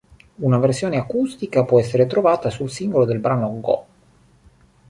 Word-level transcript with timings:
Una 0.39 0.57
versione 0.57 0.97
acustica 0.97 1.63
può 1.63 1.79
essere 1.79 2.07
trovata 2.07 2.49
sul 2.49 2.71
singolo 2.71 3.05
del 3.05 3.19
brano 3.19 3.59
"Go". 3.59 3.85